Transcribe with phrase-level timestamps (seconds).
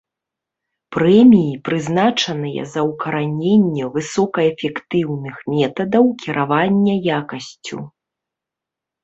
[0.95, 7.77] Прэміі прызначаныя за ўкараненне высокаэфектыўных метадаў кіравання якасцю.